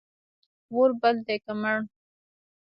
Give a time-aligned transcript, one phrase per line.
[0.73, 1.77] اور بل دی که مړ